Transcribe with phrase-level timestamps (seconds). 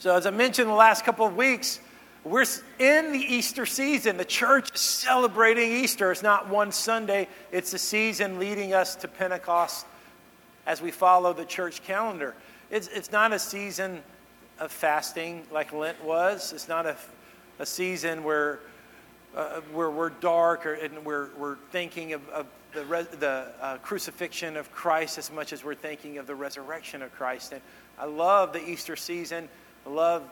[0.00, 1.80] So, as I mentioned the last couple of weeks,
[2.22, 2.44] we're
[2.78, 4.16] in the Easter season.
[4.16, 6.12] The church is celebrating Easter.
[6.12, 9.86] It's not one Sunday, it's a season leading us to Pentecost
[10.66, 12.36] as we follow the church calendar.
[12.70, 14.02] It's, it's not a season
[14.60, 16.96] of fasting like Lent was, it's not a,
[17.58, 18.60] a season where,
[19.34, 23.78] uh, where we're dark or, and we're, we're thinking of, of the, res, the uh,
[23.78, 27.52] crucifixion of Christ as much as we're thinking of the resurrection of Christ.
[27.52, 27.62] And
[27.98, 29.48] I love the Easter season.
[29.88, 30.22] I love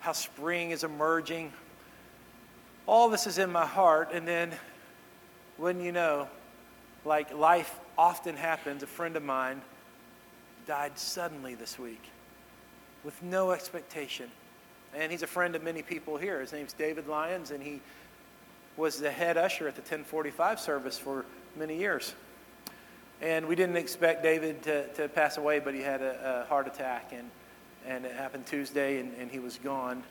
[0.00, 1.52] how spring is emerging.
[2.84, 4.50] All this is in my heart, and then
[5.56, 6.26] when you know,
[7.04, 9.62] like life often happens, a friend of mine
[10.66, 12.02] died suddenly this week
[13.04, 14.28] with no expectation.
[14.96, 16.40] And he's a friend of many people here.
[16.40, 17.80] His name's David Lyons, and he
[18.76, 21.24] was the head usher at the 1045 service for
[21.56, 22.16] many years.
[23.20, 26.66] And we didn't expect David to, to pass away, but he had a, a heart
[26.66, 27.12] attack.
[27.12, 27.30] And
[27.86, 30.02] and it happened Tuesday, and, and he was gone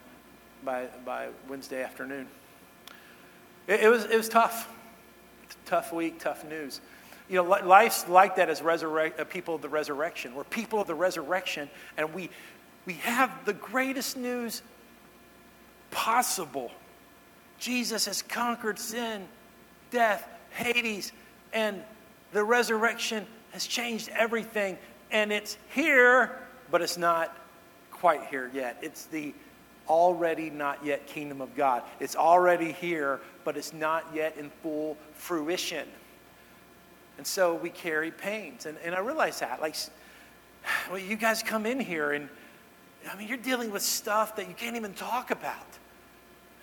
[0.64, 2.28] by, by Wednesday afternoon.
[3.68, 4.70] It, it, was, it was tough.
[5.66, 6.82] Tough week, tough news.
[7.30, 10.36] You know, life's like that as resurrect, uh, people of the resurrection.
[10.36, 12.30] We're people of the resurrection, and we,
[12.86, 14.62] we have the greatest news
[15.92, 16.72] possible.
[17.60, 19.26] Jesus has conquered sin,
[19.92, 21.12] death, Hades,
[21.54, 21.82] and
[22.34, 24.78] the resurrection has changed everything.
[25.12, 27.38] And it's here, but it's not
[28.02, 28.78] quite here yet.
[28.82, 29.32] It's the
[29.88, 31.84] already not yet kingdom of God.
[32.00, 35.88] It's already here, but it's not yet in full fruition.
[37.20, 38.66] And so we carry pains.
[38.66, 39.62] And, and I realize that.
[39.62, 39.76] Like,
[40.90, 42.28] well, you guys come in here and,
[43.08, 45.68] I mean, you're dealing with stuff that you can't even talk about.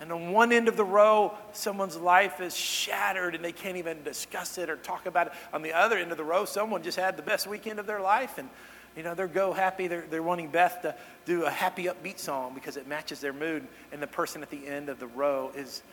[0.01, 4.03] And on one end of the row, someone's life is shattered and they can't even
[4.03, 5.33] discuss it or talk about it.
[5.53, 8.01] On the other end of the row, someone just had the best weekend of their
[8.01, 8.49] life and
[8.95, 9.87] you know, they're go happy.
[9.87, 10.95] They're, they're wanting Beth to
[11.25, 13.65] do a happy, upbeat song because it matches their mood.
[13.91, 15.83] And the person at the end of the row is,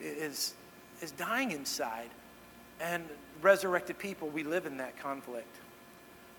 [0.00, 0.54] is,
[1.00, 2.10] is dying inside.
[2.80, 3.04] And
[3.40, 5.56] resurrected people, we live in that conflict.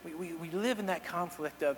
[0.06, 1.78] We, we, we live in that conflict of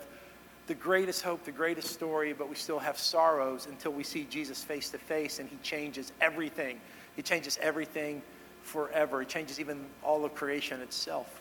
[0.66, 4.64] the greatest hope, the greatest story, but we still have sorrows until we see Jesus
[4.64, 6.80] face to face and he changes everything.
[7.14, 8.22] He changes everything
[8.62, 9.20] forever.
[9.20, 11.40] He changes even all of creation itself.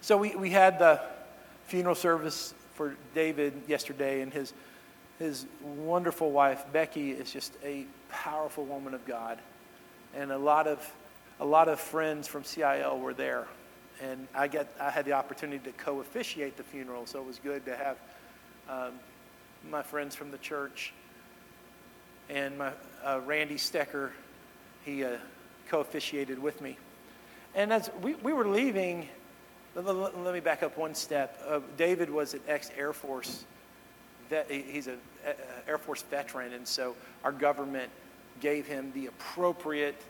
[0.00, 1.00] So we, we had the
[1.70, 4.52] funeral service for David yesterday, and his,
[5.20, 9.38] his wonderful wife, Becky, is just a powerful woman of God.
[10.12, 10.84] And a lot of,
[11.38, 13.46] a lot of friends from CIL were there.
[14.02, 17.38] And I, get, I had the opportunity to co officiate the funeral, so it was
[17.38, 17.96] good to have
[18.68, 18.94] um,
[19.70, 20.92] my friends from the church.
[22.28, 22.72] And my,
[23.04, 24.10] uh, Randy Stecker,
[24.84, 25.18] he uh,
[25.68, 26.76] co officiated with me.
[27.54, 29.08] And as we, we were leaving,
[29.74, 31.40] let me back up one step.
[31.48, 33.44] Uh, David was an ex Air Force.
[34.28, 34.98] Vet, he's an
[35.68, 37.90] Air Force veteran, and so our government
[38.40, 40.00] gave him the appropriate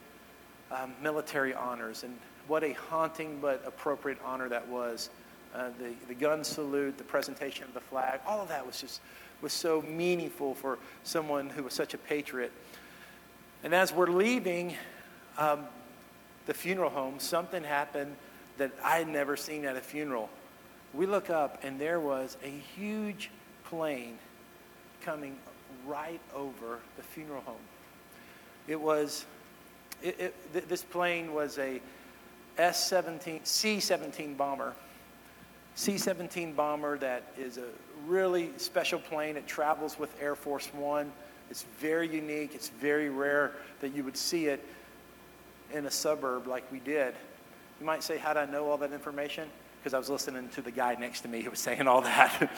[0.71, 2.05] um, military honors.
[2.05, 2.17] And
[2.47, 5.11] what a haunting but appropriate honor that was.
[5.55, 9.01] Uh, the, the gun salute, the presentation of the flag, all of that was just
[9.43, 12.53] was so meaningful for someone who was such a patriot.
[13.65, 14.77] And as we're leaving
[15.39, 15.65] um,
[16.47, 18.15] the funeral home, something happened
[18.61, 20.29] that I had never seen at a funeral.
[20.93, 23.31] We look up, and there was a huge
[23.65, 24.19] plane
[25.01, 25.37] coming
[25.87, 27.57] right over the funeral home.
[28.69, 29.25] It was,
[30.03, 31.81] it, it, th- this plane was a
[32.59, 34.75] S 17, C 17 bomber.
[35.75, 37.65] C 17 bomber that is a
[38.07, 39.39] really special plane.
[39.39, 41.11] It travels with Air Force One.
[41.49, 42.55] It's very unique.
[42.55, 44.63] It's very rare that you would see it
[45.73, 47.15] in a suburb like we did.
[47.81, 49.49] You might say, How did I know all that information?
[49.81, 52.43] Because I was listening to the guy next to me who was saying all that.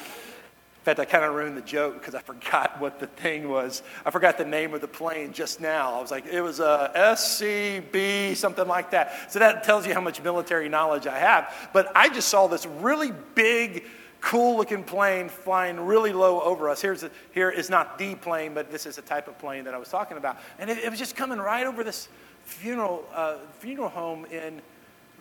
[0.83, 3.85] In fact, I kind of ruined the joke because I forgot what the thing was.
[4.05, 5.95] I forgot the name of the plane just now.
[5.95, 9.31] I was like, it was a SCB, something like that.
[9.31, 11.55] So that tells you how much military knowledge I have.
[11.73, 13.85] But I just saw this really big,
[14.21, 16.83] cool looking plane flying really low over us.
[16.83, 19.75] Here's a, here is not the plane, but this is a type of plane that
[19.75, 20.41] I was talking about.
[20.59, 22.09] And it, it was just coming right over this
[22.43, 24.61] funeral, uh, funeral home in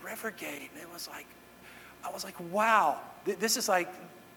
[0.03, 0.69] Rivergate.
[0.74, 1.25] And it was like,
[2.03, 3.89] I was like, wow, this is like,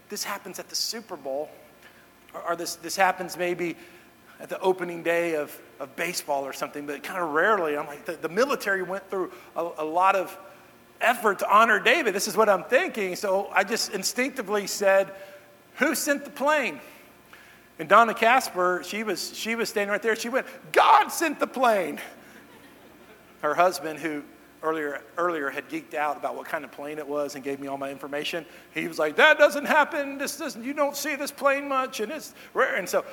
[0.09, 1.51] this happens at the Super Bowl.
[2.35, 3.77] Or, or this, this happens maybe
[4.41, 7.77] at the opening day of, of baseball or something, but kind of rarely.
[7.77, 10.37] I'm like, the, the military went through a, a lot of
[11.01, 12.15] effort to honor David.
[12.15, 13.17] This is what I'm thinking.
[13.17, 15.13] So I just instinctively said,
[15.77, 16.81] Who sent the plane?
[17.79, 20.15] And Donna Casper, she was, she was standing right there.
[20.15, 22.01] She went, God sent the plane.
[23.41, 24.23] Her husband, who
[24.65, 27.69] earlier, earlier had geeked out about what kind of plane it was and gave me
[27.69, 28.45] all my information.
[28.73, 30.19] He was like, "That doesn't happen.
[30.19, 30.65] This doesn't.
[30.65, 33.05] You don't see this plane much, and it's rare." And so,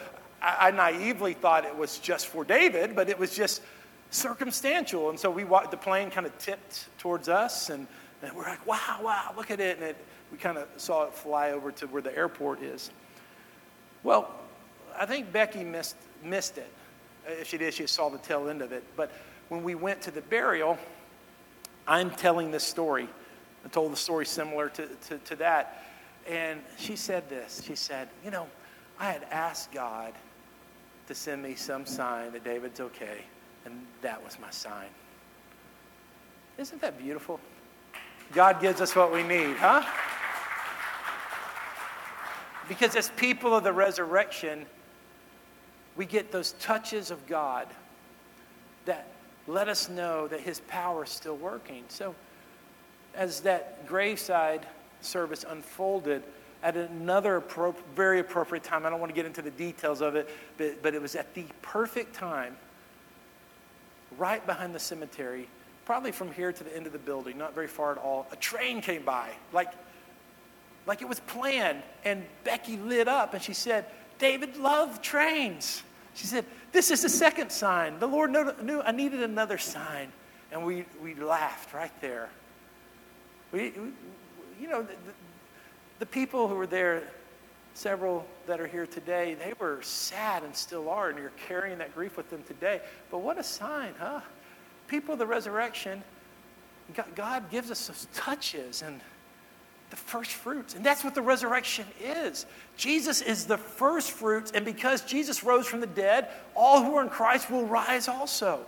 [0.41, 3.61] I, I naively thought it was just for David, but it was just
[4.09, 5.09] circumstantial.
[5.09, 7.85] And so we the plane kind of tipped towards us, and,
[8.23, 9.97] and we're like, "Wow, wow, look at it!" And it,
[10.31, 12.89] we kind of saw it fly over to where the airport is.
[14.03, 14.31] Well,
[14.97, 16.71] I think Becky missed missed it.
[17.27, 18.83] If she did, she saw the tail end of it.
[18.95, 19.11] But
[19.49, 20.77] when we went to the burial,
[21.87, 23.07] I'm telling this story.
[23.65, 25.85] I told the story similar to, to, to that.
[26.29, 27.63] And she said this.
[27.65, 28.47] She said, You know,
[28.99, 30.13] I had asked God
[31.07, 33.23] to send me some sign that David's okay,
[33.65, 34.87] and that was my sign.
[36.57, 37.39] Isn't that beautiful?
[38.33, 39.83] God gives us what we need, huh?
[42.67, 44.65] Because as people of the resurrection,
[45.97, 47.67] we get those touches of God
[48.85, 49.07] that
[49.51, 51.83] let us know that his power is still working.
[51.89, 52.15] So,
[53.13, 54.65] as that graveside
[55.01, 56.23] service unfolded
[56.63, 60.15] at another appro- very appropriate time, I don't want to get into the details of
[60.15, 62.55] it, but, but it was at the perfect time,
[64.17, 65.47] right behind the cemetery,
[65.85, 68.35] probably from here to the end of the building, not very far at all, a
[68.37, 69.73] train came by, like,
[70.85, 71.83] like it was planned.
[72.05, 73.85] And Becky lit up and she said,
[74.19, 75.83] David loved trains.
[76.13, 77.99] She said, This is the second sign.
[77.99, 78.31] The Lord
[78.61, 80.11] knew I needed another sign.
[80.51, 82.29] And we, we laughed right there.
[83.51, 83.91] We, we
[84.59, 84.95] you know, the,
[85.99, 87.03] the people who were there,
[87.73, 91.95] several that are here today, they were sad and still are, and you're carrying that
[91.95, 92.81] grief with them today.
[93.09, 94.21] But what a sign, huh?
[94.87, 96.03] People of the resurrection,
[97.15, 98.99] God gives us those touches and
[99.91, 100.73] the first fruits.
[100.73, 102.47] And that's what the resurrection is.
[102.77, 107.03] Jesus is the first fruits, and because Jesus rose from the dead, all who are
[107.03, 108.65] in Christ will rise also.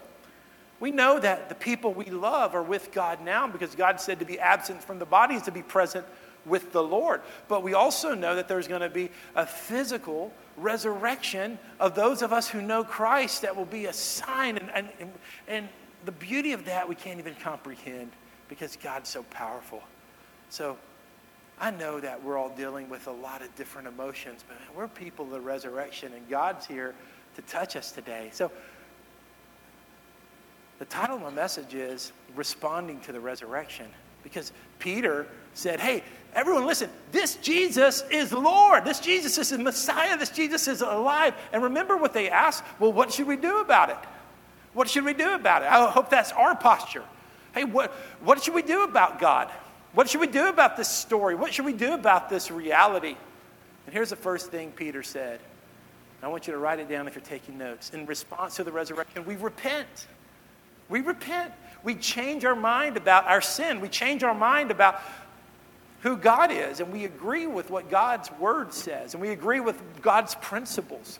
[0.79, 4.25] We know that the people we love are with God now because God said to
[4.25, 6.05] be absent from the body is to be present
[6.45, 7.21] with the Lord.
[7.47, 12.33] But we also know that there's going to be a physical resurrection of those of
[12.33, 14.57] us who know Christ that will be a sign.
[14.57, 15.11] And, and,
[15.47, 15.69] and
[16.03, 18.11] the beauty of that we can't even comprehend
[18.49, 19.81] because God's so powerful.
[20.49, 20.77] So
[21.59, 25.25] I know that we're all dealing with a lot of different emotions, but we're people
[25.25, 26.93] of the resurrection, and God's here
[27.35, 28.29] to touch us today.
[28.31, 28.51] So,
[30.79, 33.85] the title of my message is Responding to the Resurrection,
[34.23, 36.03] because Peter said, Hey,
[36.33, 38.83] everyone, listen, this Jesus is Lord.
[38.83, 40.17] This Jesus is the Messiah.
[40.17, 41.35] This Jesus is alive.
[41.53, 42.63] And remember what they asked?
[42.79, 43.97] Well, what should we do about it?
[44.73, 45.67] What should we do about it?
[45.71, 47.03] I hope that's our posture.
[47.53, 47.91] Hey, what,
[48.23, 49.51] what should we do about God?
[49.93, 51.35] What should we do about this story?
[51.35, 53.15] What should we do about this reality?
[53.85, 55.39] And here's the first thing Peter said.
[56.21, 57.89] I want you to write it down if you're taking notes.
[57.89, 60.07] In response to the resurrection, we repent.
[60.87, 61.51] We repent.
[61.83, 63.81] We change our mind about our sin.
[63.81, 65.01] We change our mind about
[65.99, 69.81] who God is, and we agree with what God's word says, and we agree with
[70.01, 71.19] God's principles.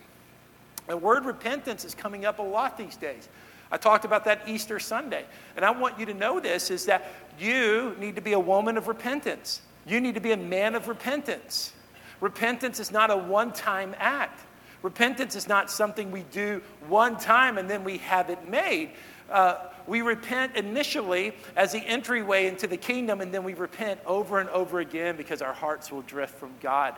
[0.88, 3.30] The word repentance is coming up a lot these days.
[3.74, 5.26] I talked about that Easter Sunday.
[5.56, 8.78] And I want you to know this is that you need to be a woman
[8.78, 9.64] of repentance.
[9.88, 11.74] You need to be a man of repentance.
[12.22, 14.42] Repentance is not a one time act.
[14.84, 18.92] Repentance is not something we do one time and then we have it made.
[19.28, 19.56] Uh,
[19.88, 24.50] we repent initially as the entryway into the kingdom, and then we repent over and
[24.52, 26.94] over again because our hearts will drift from God.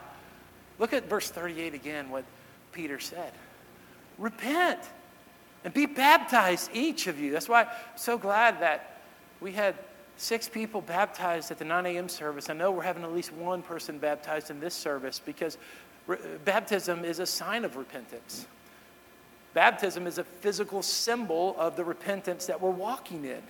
[0.78, 2.24] Look at verse 38 again, what
[2.72, 3.32] Peter said.
[4.18, 4.80] Repent
[5.66, 7.32] and be baptized, each of you.
[7.32, 9.00] That's why I'm so glad that
[9.40, 9.74] we had
[10.16, 12.08] six people baptized at the 9 a.m.
[12.08, 12.48] service.
[12.48, 15.58] I know we're having at least one person baptized in this service because
[16.06, 18.46] re- baptism is a sign of repentance.
[19.54, 23.42] Baptism is a physical symbol of the repentance that we're walking in.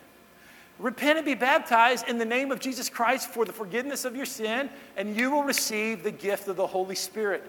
[0.79, 4.25] Repent and be baptized in the name of Jesus Christ for the forgiveness of your
[4.25, 7.45] sin, and you will receive the gift of the Holy Spirit.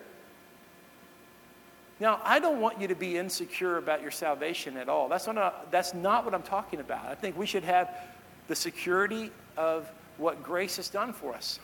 [2.00, 5.10] Now, I don't want you to be insecure about your salvation at all.
[5.10, 7.06] That's not, that's not what I'm talking about.
[7.06, 7.89] I think we should have
[8.48, 11.60] the security of what grace has done for us.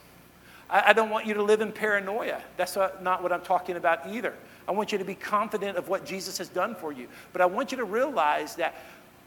[0.70, 2.42] I, I don't want you to live in paranoia.
[2.58, 4.34] That's not what I'm talking about either.
[4.68, 7.08] I want you to be confident of what Jesus has done for you.
[7.32, 8.76] But I want you to realize that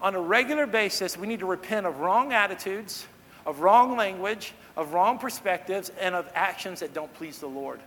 [0.00, 3.06] on a regular basis, we need to repent of wrong attitudes,
[3.44, 7.80] of wrong language, of wrong perspectives, and of actions that don't please the Lord.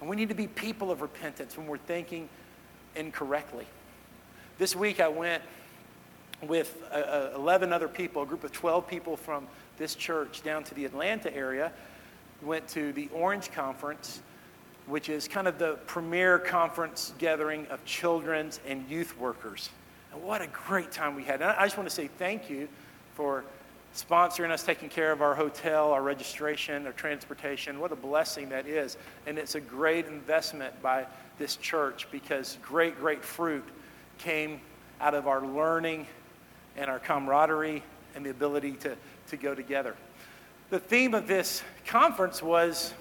[0.00, 2.28] And we need to be people of repentance when we're thinking
[2.96, 3.66] incorrectly.
[4.58, 5.42] This week I went
[6.42, 10.64] with uh, uh 11 other people, a group of 12 people from this church down
[10.64, 11.72] to the Atlanta area.
[12.42, 14.22] Went to the Orange Conference,
[14.86, 19.70] which is kind of the premier conference gathering of children's and youth workers.
[20.12, 21.42] And what a great time we had.
[21.42, 22.68] And I just want to say thank you
[23.14, 23.44] for
[23.94, 27.80] sponsoring us, taking care of our hotel, our registration, our transportation.
[27.80, 28.96] What a blessing that is.
[29.26, 31.06] And it's a great investment by
[31.38, 33.64] this church because great, great fruit
[34.18, 34.60] came
[35.00, 36.06] out of our learning
[36.76, 37.82] and our camaraderie
[38.14, 38.96] and the ability to,
[39.28, 39.96] to go together.
[40.70, 42.94] The theme of this conference was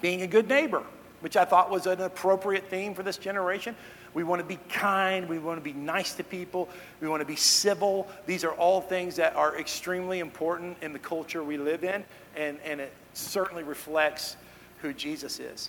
[0.00, 0.82] being a good neighbor,
[1.20, 3.74] which I thought was an appropriate theme for this generation.
[4.16, 5.28] We want to be kind.
[5.28, 6.70] We want to be nice to people.
[7.02, 8.08] We want to be civil.
[8.24, 12.02] These are all things that are extremely important in the culture we live in,
[12.34, 14.38] and, and it certainly reflects
[14.80, 15.68] who Jesus is.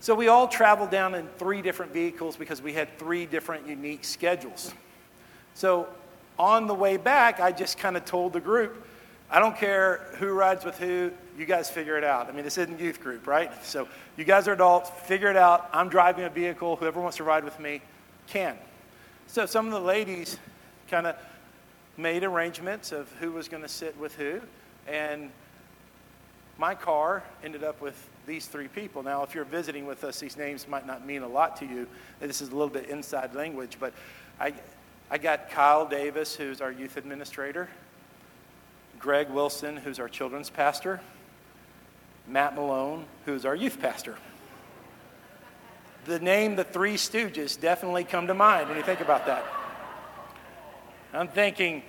[0.00, 4.06] So we all traveled down in three different vehicles because we had three different unique
[4.06, 4.72] schedules.
[5.52, 5.86] So
[6.38, 8.86] on the way back, I just kind of told the group,
[9.34, 12.28] I don't care who rides with who, you guys figure it out.
[12.28, 13.50] I mean, this isn't youth group, right?
[13.64, 15.68] So you guys are adults, figure it out.
[15.72, 16.76] I'm driving a vehicle.
[16.76, 17.80] Whoever wants to ride with me
[18.28, 18.56] can.
[19.26, 20.38] So some of the ladies
[20.88, 21.16] kind of
[21.96, 24.40] made arrangements of who was going to sit with who.
[24.86, 25.32] And
[26.56, 29.02] my car ended up with these three people.
[29.02, 31.88] Now, if you're visiting with us, these names might not mean a lot to you.
[32.20, 33.94] This is a little bit inside language, but
[34.38, 34.54] I,
[35.10, 37.68] I got Kyle Davis, who's our youth administrator,
[39.04, 40.98] Greg Wilson, who's our children's pastor,
[42.26, 44.16] Matt Malone, who's our youth pastor.
[46.06, 49.44] The name The Three Stooges definitely come to mind when you think about that.
[51.12, 51.82] I'm thinking,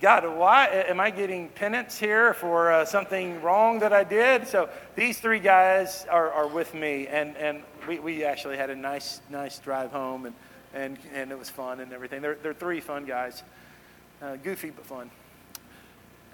[0.00, 4.48] God, why am I getting penance here for uh, something wrong that I did?
[4.48, 8.74] So these three guys are, are with me, and, and we, we actually had a
[8.74, 10.34] nice nice drive home, and,
[10.72, 12.22] and, and it was fun and everything.
[12.22, 13.42] They're, they're three fun guys,
[14.22, 15.10] uh, goofy but fun.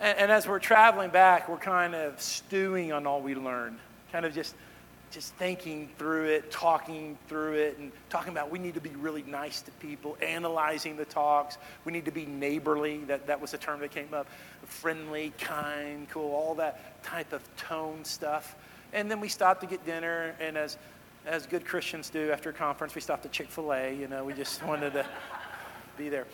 [0.00, 3.78] And, and as we're traveling back, we're kind of stewing on all we learned,
[4.11, 4.54] kind of just
[5.11, 9.25] just thinking through it, talking through it, and talking about we need to be really
[9.25, 11.59] nice to people, analyzing the talks.
[11.85, 12.99] We need to be neighborly.
[13.09, 14.28] That, that was a term that came up.
[14.64, 18.54] Friendly, kind, cool, all that type of tone stuff.
[18.92, 20.78] And then we stopped to get dinner, and as,
[21.26, 23.92] as good Christians do after a conference, we stopped at Chick fil A.
[23.92, 25.04] You know, we just wanted to
[25.99, 26.26] be there.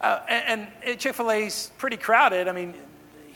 [0.00, 2.48] Uh, and, and Chick fil A's pretty crowded.
[2.48, 2.74] I mean,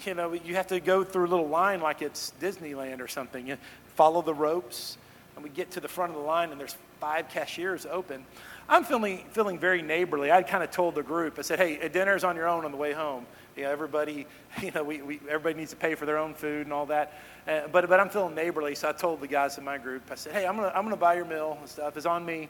[0.06, 3.46] you know, you have to go through a little line like it's Disneyland or something.
[3.46, 3.58] You
[3.94, 4.98] follow the ropes,
[5.34, 8.24] and we get to the front of the line, and there's five cashiers open.
[8.68, 10.30] I'm feeling, feeling very neighborly.
[10.30, 12.76] I kind of told the group, I said, hey, dinner's on your own on the
[12.76, 13.24] way home.
[13.56, 14.26] You know, everybody,
[14.62, 17.14] you know, we, we, everybody needs to pay for their own food and all that.
[17.46, 20.16] Uh, but, but I'm feeling neighborly, so I told the guys in my group, I
[20.16, 21.96] said, hey, I'm going to I'm gonna buy your meal and stuff.
[21.96, 22.48] It's on me.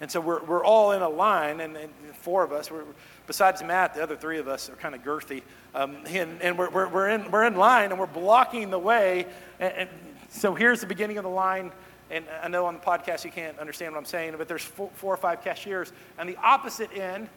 [0.00, 2.84] And so we're, we're all in a line, and, and four of us, we're,
[3.26, 5.42] besides Matt, the other three of us are kind of girthy.
[5.74, 9.26] Um, and and we're, we're, we're, in, we're in line, and we're blocking the way.
[9.58, 9.88] And, and,
[10.28, 11.72] so here's the beginning of the line.
[12.10, 14.90] And I know on the podcast you can't understand what I'm saying, but there's four,
[14.94, 15.92] four or five cashiers.
[16.18, 17.28] And the opposite end,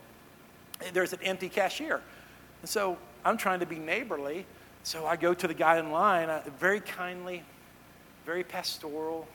[0.93, 2.01] there's an empty cashier.
[2.61, 4.45] And so I'm trying to be neighborly.
[4.83, 7.43] So I go to the guy in line, uh, very kindly,
[8.25, 9.27] very pastoral,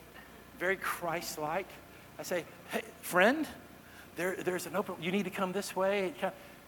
[0.59, 1.69] very Christ like.
[2.19, 3.47] I say, hey, friend,
[4.17, 6.13] there, there's an open, you need to come this way.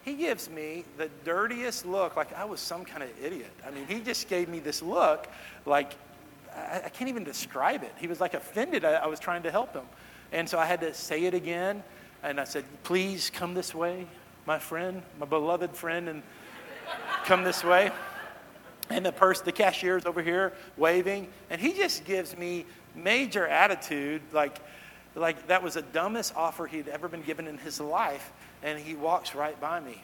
[0.05, 3.51] He gives me the dirtiest look, like I was some kind of idiot.
[3.67, 5.29] I mean, he just gave me this look
[5.65, 5.95] like
[6.57, 7.93] I, I can't even describe it.
[7.99, 8.85] He was like offended.
[8.85, 9.85] I, I was trying to help him.
[10.33, 11.83] And so I had to say it again.
[12.23, 14.07] And I said, please come this way,
[14.47, 16.23] my friend, my beloved friend, and
[17.25, 17.91] come this way.
[18.89, 24.23] And the person, the cashier's over here waving, and he just gives me major attitude,
[24.33, 24.59] like,
[25.17, 28.33] like that was the dumbest offer he'd ever been given in his life,
[28.63, 30.03] and he walks right by me.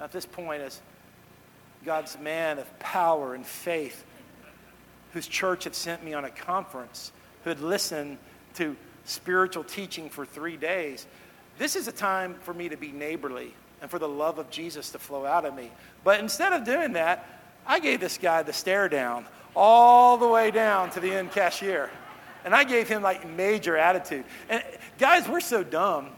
[0.00, 0.80] At this point, as
[1.84, 4.04] God's man of power and faith,
[5.12, 8.18] whose church had sent me on a conference, who had listened
[8.54, 11.06] to spiritual teaching for three days.
[11.56, 14.90] This is a time for me to be neighborly and for the love of Jesus
[14.90, 15.70] to flow out of me.
[16.04, 17.26] But instead of doing that,
[17.66, 21.90] I gave this guy the stare down all the way down to the end cashier.
[22.48, 24.24] And I gave him like major attitude.
[24.48, 24.64] And
[24.98, 26.08] guys, we're so dumb.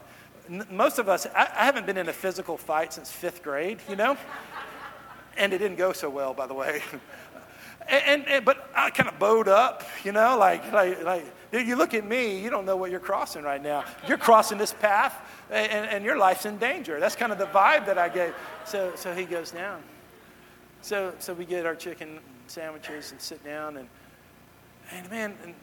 [0.70, 3.96] Most of us, I, I haven't been in a physical fight since fifth grade, you
[3.96, 4.16] know?
[5.37, 6.82] And it didn't go so well, by the way.
[7.88, 11.92] And, and, but I kind of bowed up, you know, like, like, like you look
[11.92, 13.84] at me, you don't know what you're crossing right now.
[14.06, 15.16] You're crossing this path,
[15.50, 17.00] and, and your life's in danger.
[17.00, 18.32] That's kind of the vibe that I gave.
[18.64, 19.82] So, so he goes down.
[20.82, 23.88] So, so we get our chicken sandwiches and sit down, and,
[24.92, 25.54] and man, and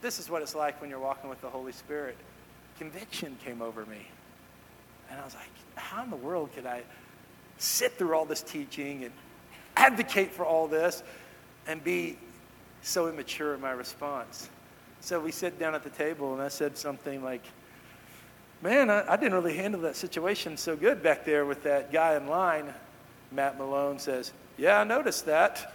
[0.00, 2.16] this is what it's like when you're walking with the Holy Spirit.
[2.78, 4.06] Conviction came over me.
[5.10, 6.82] And I was like, how in the world could I
[7.58, 9.12] sit through all this teaching and
[9.76, 11.02] advocate for all this
[11.66, 12.16] and be
[12.82, 14.48] so immature in my response.
[15.00, 17.42] So we sit down at the table, and I said something like,
[18.60, 22.16] Man, I, I, didn't really handle that situation so good back there with that guy
[22.16, 22.74] in line.
[23.30, 25.72] Matt Malone says, Yeah, I noticed that.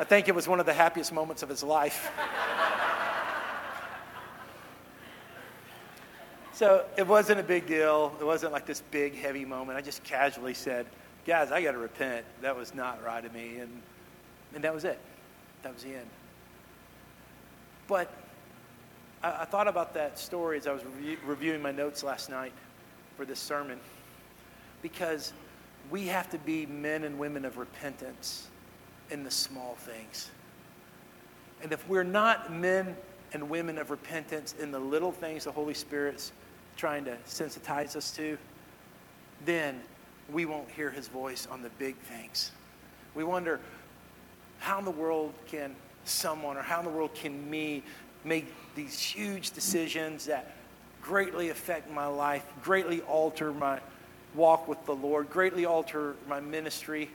[0.00, 2.10] I think it was one of the happiest moments of his life.
[6.62, 8.14] so it wasn't a big deal.
[8.20, 9.76] It wasn't like this big, heavy moment.
[9.76, 10.86] I just casually said,
[11.26, 12.24] Guys, I got to repent.
[12.40, 13.58] That was not right of me.
[13.58, 13.82] And,
[14.54, 15.00] and that was it.
[15.64, 16.06] That was the end.
[17.88, 18.12] But
[19.24, 20.82] I, I thought about that story as I was
[21.26, 22.52] reviewing my notes last night
[23.16, 23.80] for this sermon
[24.82, 25.32] because
[25.90, 28.46] we have to be men and women of repentance
[29.10, 30.30] in the small things.
[31.60, 32.94] And if we're not men
[33.32, 36.30] and women of repentance in the little things the Holy Spirit's
[36.76, 38.38] trying to sensitize us to,
[39.44, 39.80] then
[40.32, 42.52] we won't hear his voice on the big things.
[43.14, 43.60] We wonder
[44.58, 45.74] how in the world can
[46.04, 47.82] someone or how in the world can me
[48.24, 50.56] make these huge decisions that
[51.02, 53.80] greatly affect my life, greatly alter my
[54.34, 57.10] walk with the Lord, greatly alter my ministry.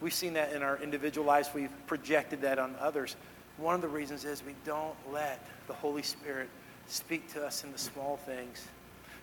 [0.00, 1.50] We've seen that in our individual lives.
[1.54, 3.16] We've projected that on others.
[3.58, 6.48] One of the reasons is we don't let the Holy Spirit
[6.86, 8.66] speak to us in the small things.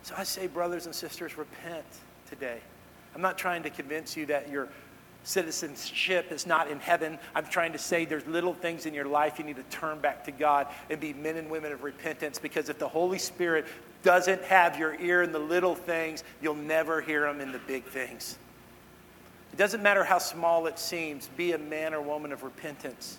[0.05, 1.83] So I say, brothers and sisters, repent
[2.29, 2.59] today.
[3.15, 4.69] I'm not trying to convince you that you're
[5.23, 7.17] citizenship is not in heaven.
[7.33, 10.23] I'm trying to say there's little things in your life you need to turn back
[10.25, 13.65] to God and be men and women of repentance because if the Holy Spirit
[14.03, 17.83] doesn't have your ear in the little things, you'll never hear him in the big
[17.85, 18.37] things.
[19.53, 23.17] It doesn't matter how small it seems, be a man or woman of repentance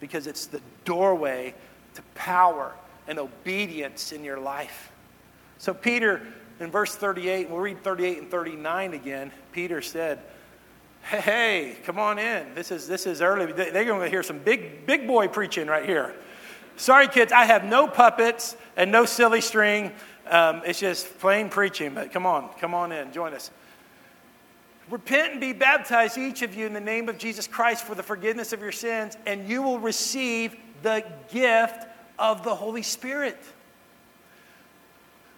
[0.00, 1.54] because it's the doorway
[1.94, 2.74] to power
[3.08, 4.89] and obedience in your life.
[5.60, 6.22] So, Peter,
[6.58, 9.30] in verse 38, we'll read 38 and 39 again.
[9.52, 10.18] Peter said,
[11.02, 12.54] Hey, come on in.
[12.54, 13.52] This is, this is early.
[13.52, 16.14] They're going to hear some big, big boy preaching right here.
[16.76, 19.92] Sorry, kids, I have no puppets and no silly string.
[20.30, 23.50] Um, it's just plain preaching, but come on, come on in, join us.
[24.88, 28.02] Repent and be baptized, each of you, in the name of Jesus Christ for the
[28.02, 31.86] forgiveness of your sins, and you will receive the gift
[32.18, 33.36] of the Holy Spirit.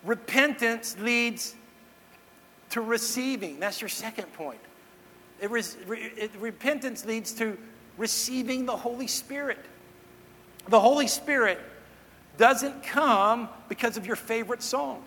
[0.05, 1.55] Repentance leads
[2.71, 3.61] to receiving.
[3.61, 4.61] That's your second point.
[5.41, 5.51] It,
[5.91, 7.59] it, repentance leads to
[7.99, 9.59] receiving the Holy Spirit.
[10.69, 11.59] The Holy Spirit
[12.39, 15.03] doesn't come because of your favorite song.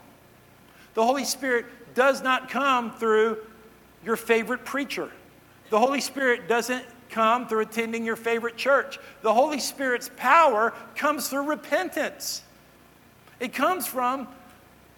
[0.94, 3.38] The Holy Spirit does not come through
[4.04, 5.10] your favorite preacher.
[5.70, 9.00] The Holy Spirit doesn't come through attending your favorite church.
[9.22, 12.44] The Holy Spirit's power comes through repentance.
[13.40, 14.28] It comes from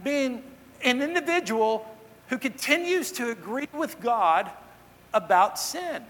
[0.04, 0.44] being
[0.84, 1.86] an individual
[2.30, 4.50] who continues to agree with God
[5.14, 6.04] about sin.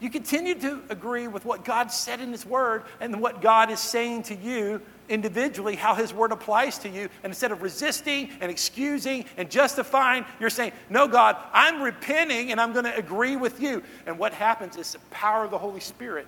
[0.00, 3.80] You continue to agree with what God said in His Word and what God is
[3.80, 7.08] saying to you individually, how His Word applies to you.
[7.22, 12.60] And instead of resisting and excusing and justifying, you're saying, No, God, I'm repenting and
[12.60, 13.82] I'm going to agree with you.
[14.06, 16.26] And what happens is the power of the Holy Spirit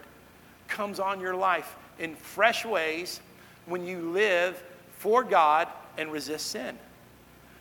[0.69, 3.21] comes on your life in fresh ways
[3.67, 4.63] when you live
[4.99, 6.79] for God and resist sin.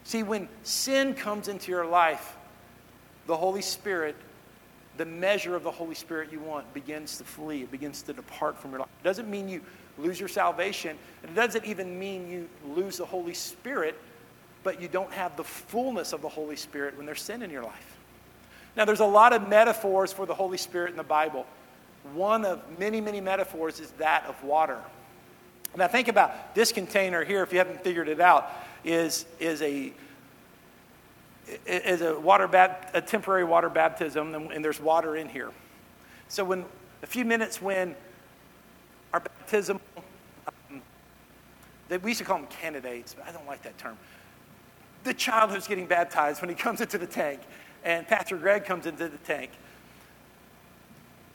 [0.04, 2.38] See, when sin comes into your life,
[3.28, 4.16] the Holy Spirit,
[4.98, 7.64] the measure of the Holy Spirit you want, begins to flee.
[7.64, 8.90] It begins to depart from your life.
[9.02, 9.62] It doesn't mean you
[9.98, 10.98] lose your salvation.
[11.24, 13.96] It doesn't even mean you lose the Holy Spirit,
[14.64, 17.64] but you don't have the fullness of the Holy Spirit when there's sin in your
[17.64, 17.98] life.
[18.76, 21.46] Now, there's a lot of metaphors for the Holy Spirit in the Bible.
[22.14, 24.80] One of many, many metaphors is that of water.
[25.78, 28.50] Now, think about this container here, if you haven't figured it out,
[28.84, 29.94] is, is a
[31.68, 32.50] is a water
[32.94, 35.52] a temporary water baptism, and, there's water in here.
[36.28, 36.66] So when
[37.04, 37.96] a few minutes when
[39.14, 39.80] our baptism,
[40.48, 40.82] um,
[41.88, 43.98] they, we used to call them candidates, but I don't like that term.
[45.04, 47.42] The child who's getting baptized when he comes into the tank,
[47.84, 49.52] and Pastor Greg comes into the tank.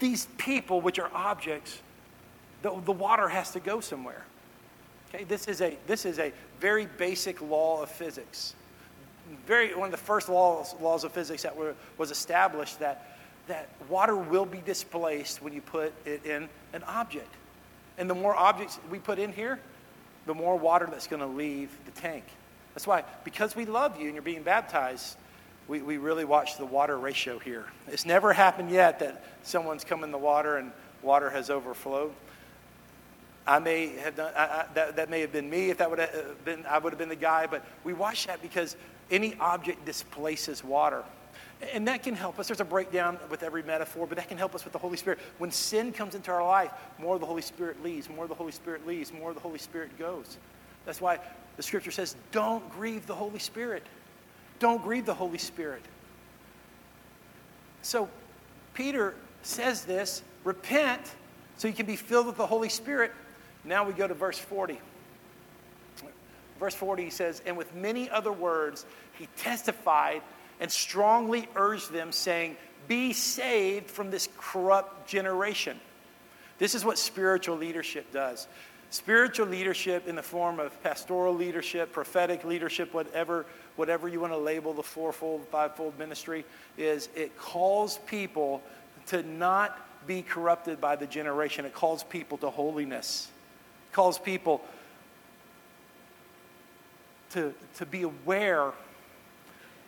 [0.01, 1.81] These people, which are objects,
[2.63, 4.25] the, the water has to go somewhere.
[5.13, 8.55] Okay, this is a this is a very basic law of physics
[9.47, 13.69] very one of the first laws, laws of physics that were, was established that, that
[13.89, 17.33] water will be displaced when you put it in an object.
[17.99, 19.61] And the more objects we put in here,
[20.27, 22.25] the more water that's going to leave the tank.
[22.75, 25.17] That's why, because we love you and you're being baptized,
[25.69, 27.67] we, we really watch the water ratio here.
[27.89, 32.13] It's never happened yet that someone's come in the water and water has overflowed.
[33.51, 34.95] I may have done I, I, that.
[34.95, 36.65] That may have been me if that would have uh, been.
[36.67, 37.49] I would have been the guy.
[37.49, 38.77] But we watch that because
[39.11, 41.03] any object displaces water.
[41.75, 42.47] And that can help us.
[42.47, 45.19] There's a breakdown with every metaphor, but that can help us with the Holy Spirit.
[45.39, 48.37] When sin comes into our life, more of the Holy Spirit leaves, more of the
[48.37, 50.39] Holy Spirit leaves, more of the Holy Spirit goes.
[50.87, 51.19] That's why
[51.57, 53.83] the scripture says, don't grieve the Holy Spirit.
[54.61, 55.83] Don't grieve the Holy Spirit.
[57.83, 58.09] So
[58.75, 61.03] Peter says this repent
[61.57, 63.13] so you can be filled with the Holy Spirit.
[63.65, 64.81] Now we go to verse 40.
[66.59, 68.85] Verse 40 he says, And with many other words,
[69.19, 70.23] he testified
[70.61, 75.79] and strongly urged them, saying, Be saved from this corrupt generation.
[76.59, 78.47] This is what spiritual leadership does.
[78.91, 83.47] Spiritual leadership in the form of pastoral leadership, prophetic leadership, whatever,
[83.77, 86.45] whatever you want to label the fourfold, fivefold ministry,
[86.77, 88.61] is it calls people
[89.07, 91.65] to not be corrupted by the generation.
[91.65, 93.29] It calls people to holiness.
[93.93, 94.63] Calls people
[97.31, 98.73] to, to be aware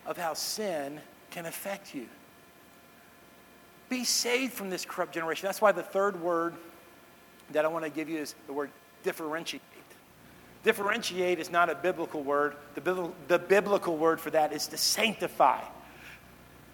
[0.06, 2.06] of how sin can affect you.
[3.88, 5.46] Be saved from this corrupt generation.
[5.46, 6.54] That's why the third word
[7.50, 8.70] that I want to give you is the word
[9.02, 9.62] differentiate.
[10.64, 12.56] Differentiate is not a biblical word.
[12.74, 15.60] The, the biblical word for that is to sanctify.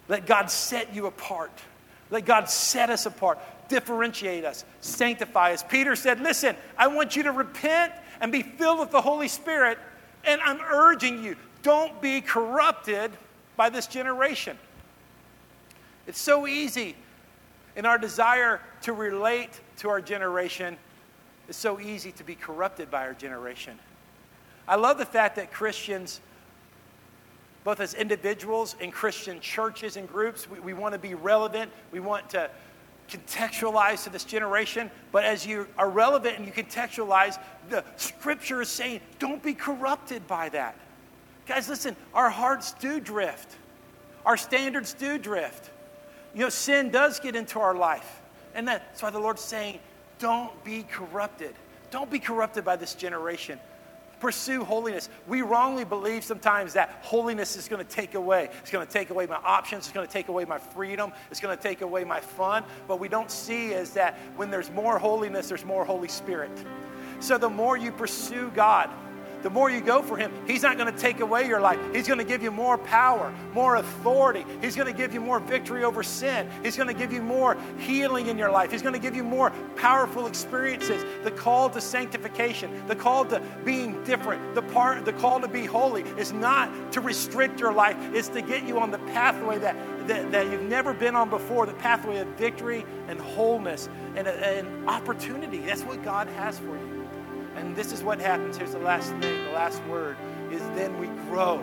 [0.09, 1.53] Let God set you apart.
[2.11, 5.63] Let God set us apart, differentiate us, sanctify us.
[5.63, 9.79] Peter said, Listen, I want you to repent and be filled with the Holy Spirit,
[10.25, 13.11] and I'm urging you, don't be corrupted
[13.57, 14.57] by this generation.
[16.07, 16.97] It's so easy
[17.77, 20.79] in our desire to relate to our generation
[21.49, 23.79] it's so easy to be corrupted by our generation.
[24.69, 26.21] I love the fact that Christians,
[27.65, 31.71] both as individuals and Christian churches and groups, we, we want to be relevant.
[31.93, 32.51] We want to
[33.09, 34.91] contextualize to this generation.
[35.13, 40.27] But as you are relevant and you contextualize, the scripture is saying, don't be corrupted
[40.27, 40.77] by that.
[41.47, 43.57] Guys, listen, our hearts do drift,
[44.27, 45.71] our standards do drift.
[46.35, 48.21] You know, sin does get into our life.
[48.55, 49.79] And that's why the Lord's saying,
[50.19, 51.55] don't be corrupted.
[51.91, 53.59] Don't be corrupted by this generation.
[54.21, 55.09] Pursue holiness.
[55.27, 58.51] We wrongly believe sometimes that holiness is going to take away.
[58.61, 59.87] It's going to take away my options.
[59.87, 61.13] It's going to take away my freedom.
[61.31, 62.65] It's going to take away my fun.
[62.87, 66.51] But we don't see is that when there's more holiness, there's more Holy Spirit.
[67.21, 68.91] So the more you pursue God,
[69.43, 71.79] the more you go for Him, He's not going to take away your life.
[71.93, 74.45] He's going to give you more power, more authority.
[74.61, 76.49] He's going to give you more victory over sin.
[76.63, 78.71] He's going to give you more healing in your life.
[78.71, 81.05] He's going to give you more powerful experiences.
[81.25, 85.65] The call to sanctification, the call to being different, the part, the call to be
[85.65, 87.97] holy is not to restrict your life.
[88.15, 89.77] It's to get you on the pathway that
[90.09, 94.89] that, that you've never been on before, the pathway of victory and wholeness and, and
[94.89, 95.59] opportunity.
[95.59, 97.09] That's what God has for you.
[97.59, 98.57] And this is what happens.
[98.57, 100.17] Here's the last thing, the last word
[100.53, 101.61] is then we grow.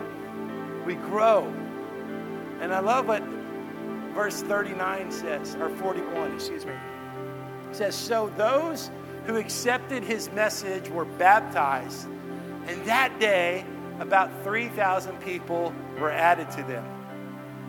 [0.85, 1.45] We grow.
[2.59, 3.23] And I love what
[4.13, 6.73] verse 39 says, or 41, excuse me.
[7.69, 8.91] It says, So those
[9.25, 12.07] who accepted his message were baptized,
[12.67, 13.65] and that day
[13.99, 16.85] about 3,000 people were added to them.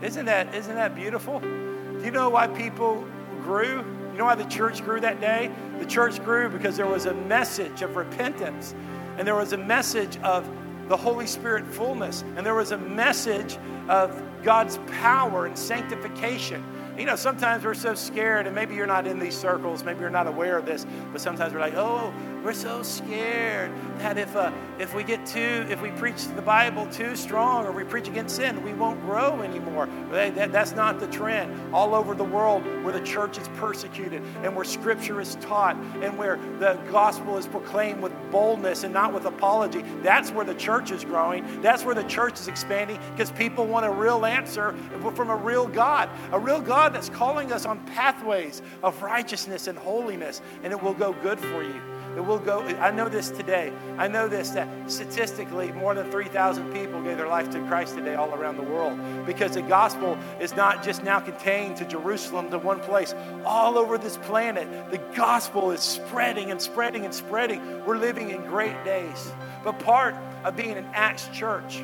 [0.01, 1.39] Isn't that, isn't that beautiful?
[1.39, 3.07] Do you know why people
[3.41, 3.85] grew?
[4.17, 5.51] You know why the church grew that day?
[5.77, 8.73] The church grew because there was a message of repentance,
[9.15, 10.49] and there was a message of
[10.89, 16.63] the Holy Spirit fullness, and there was a message of God's power and sanctification.
[16.97, 20.09] You know, sometimes we're so scared, and maybe you're not in these circles, maybe you're
[20.09, 22.11] not aware of this, but sometimes we're like, oh,
[22.47, 26.87] we're so scared that if, uh, if we get too, if we preach the Bible
[26.87, 29.89] too strong or we preach against sin, we won't grow anymore.
[30.11, 31.75] That, that's not the trend.
[31.75, 36.17] All over the world where the church is persecuted and where scripture is taught and
[36.17, 40.89] where the gospel is proclaimed with boldness and not with apology, that's where the church
[40.89, 41.61] is growing.
[41.61, 44.73] That's where the church is expanding because people want a real answer
[45.15, 49.77] from a real God, a real God that's calling us on pathways of righteousness and
[49.77, 51.81] holiness, and it will go good for you.
[52.17, 52.61] It will go.
[52.61, 53.71] I know this today.
[53.99, 58.15] I know this that statistically, more than 3,000 people gave their life to Christ today
[58.15, 62.57] all around the world because the gospel is not just now contained to Jerusalem, to
[62.57, 63.13] one place.
[63.45, 67.85] All over this planet, the gospel is spreading and spreading and spreading.
[67.85, 69.31] We're living in great days.
[69.63, 71.83] But part of being an Acts church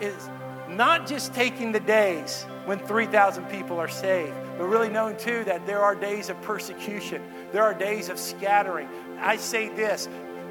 [0.00, 0.30] is
[0.68, 5.66] not just taking the days when 3,000 people are saved, but really knowing too that
[5.66, 8.88] there are days of persecution, there are days of scattering.
[9.20, 10.08] I say this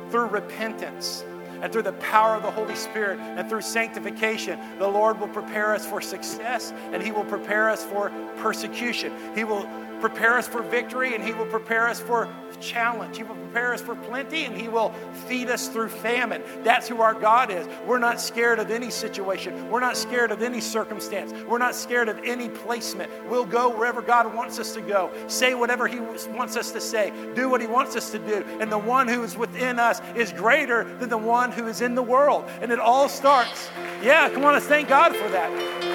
[0.10, 1.24] through repentance
[1.62, 5.74] and through the power of the Holy Spirit and through sanctification, the Lord will prepare
[5.74, 9.14] us for success and He will prepare us for persecution.
[9.36, 9.68] He will
[10.00, 12.30] prepare us for victory and He will prepare us for
[12.60, 13.18] challenge.
[13.18, 14.92] He will prepare us for plenty and He will
[15.28, 16.42] feed us through famine.
[16.64, 17.68] That's who our God is.
[17.86, 22.10] We're not scared of any situation, we're not scared of any circumstance, we're not scared
[22.10, 23.12] of any placement.
[23.30, 27.12] We'll go wherever God wants us to go, say whatever He wants us to say,
[27.36, 28.46] do what He wants us to do.
[28.60, 31.96] And the one who is within us is greater than the one who is in
[31.96, 32.46] the world.
[32.62, 33.70] And it all starts.
[34.02, 35.95] Yeah, come on, let's thank God for that.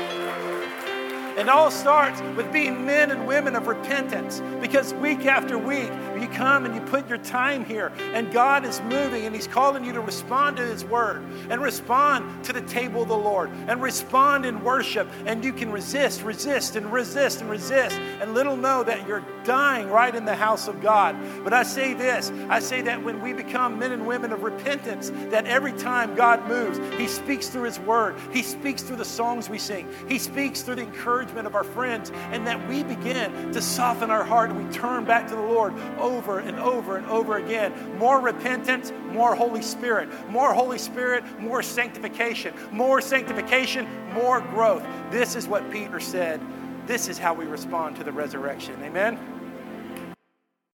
[1.37, 5.90] It all starts with being men and women of repentance because week after week,
[6.21, 9.85] you come and you put your time here, and God is moving and He's calling
[9.85, 13.81] you to respond to His word and respond to the table of the Lord and
[13.81, 15.09] respond in worship.
[15.27, 19.88] And you can resist, resist, and resist and resist, and little know that you're dying
[19.88, 21.16] right in the house of God.
[21.43, 25.11] But I say this I say that when we become men and women of repentance,
[25.31, 29.49] that every time God moves, He speaks through His word, He speaks through the songs
[29.49, 30.87] we sing, He speaks through the
[31.20, 35.04] encouragement of our friends, and that we begin to soften our heart and we turn
[35.04, 37.98] back to the Lord over and over and over again.
[37.98, 40.09] More repentance, more Holy Spirit.
[40.30, 42.54] More Holy Spirit, more sanctification.
[42.72, 44.83] More sanctification, more growth.
[45.11, 46.40] This is what Peter said.
[46.87, 48.83] This is how we respond to the resurrection.
[48.83, 49.39] Amen.